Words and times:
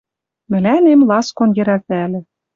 Мӹлӓнем 0.49 1.01
ласкон 1.09 1.49
йӹрӓлтӓльӹ. 1.57 2.19